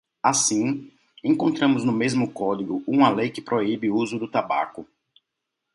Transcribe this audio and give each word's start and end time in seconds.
Assim, 0.23 0.89
encontramos 1.23 1.83
no 1.83 1.91
mesmo 1.91 2.31
código 2.33 2.83
uma 2.87 3.07
lei 3.11 3.29
que 3.29 3.39
proíbe 3.39 3.87
o 3.91 3.95
uso 3.95 4.17
do 4.17 4.27
tabaco. 4.27 4.87